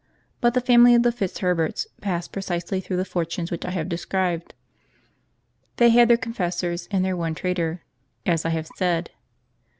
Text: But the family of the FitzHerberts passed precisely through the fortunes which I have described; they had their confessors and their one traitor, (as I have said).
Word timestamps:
But 0.39 0.55
the 0.55 0.61
family 0.61 0.95
of 0.95 1.03
the 1.03 1.11
FitzHerberts 1.11 1.85
passed 2.01 2.31
precisely 2.31 2.81
through 2.81 2.97
the 2.97 3.05
fortunes 3.05 3.51
which 3.51 3.65
I 3.65 3.69
have 3.69 3.87
described; 3.87 4.55
they 5.77 5.89
had 5.89 6.07
their 6.07 6.17
confessors 6.17 6.87
and 6.89 7.05
their 7.05 7.15
one 7.15 7.35
traitor, 7.35 7.83
(as 8.25 8.43
I 8.43 8.49
have 8.49 8.65
said). 8.77 9.11